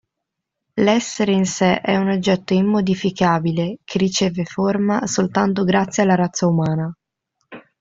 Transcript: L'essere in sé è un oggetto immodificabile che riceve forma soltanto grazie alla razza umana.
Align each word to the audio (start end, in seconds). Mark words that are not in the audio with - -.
L'essere 0.77 1.31
in 1.31 1.45
sé 1.45 1.79
è 1.79 1.95
un 1.95 2.09
oggetto 2.09 2.53
immodificabile 2.55 3.77
che 3.83 3.99
riceve 3.99 4.45
forma 4.45 5.05
soltanto 5.05 5.63
grazie 5.63 6.01
alla 6.01 6.15
razza 6.15 6.47
umana. 6.47 6.91